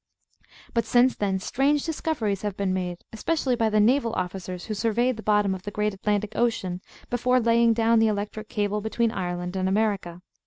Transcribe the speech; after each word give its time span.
But 0.73 0.83
since 0.83 1.15
then 1.15 1.37
strange 1.37 1.85
discoveries 1.85 2.41
have 2.41 2.57
been 2.57 2.73
made, 2.73 3.03
especially 3.13 3.55
by 3.55 3.69
the 3.69 3.79
naval 3.79 4.13
officers 4.13 4.65
who 4.65 4.73
surveyed 4.73 5.15
the 5.15 5.21
bottom 5.21 5.53
of 5.53 5.61
the 5.61 5.69
great 5.69 5.93
Atlantic 5.93 6.31
Ocean 6.35 6.81
before 7.11 7.39
laying 7.39 7.71
down 7.73 7.99
the 7.99 8.07
electric 8.07 8.49
cable 8.49 8.81
between 8.81 9.11
Ireland 9.11 9.55
and 9.55 9.69
America. 9.69 10.23